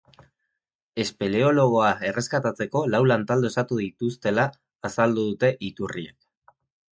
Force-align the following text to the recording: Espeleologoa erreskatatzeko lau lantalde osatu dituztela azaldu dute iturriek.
Espeleologoa 1.01 1.91
erreskatatzeko 2.11 2.81
lau 2.95 3.03
lantalde 3.11 3.51
osatu 3.51 3.77
dituztela 3.83 4.47
azaldu 4.91 5.27
dute 5.29 5.53
iturriek. 5.71 6.19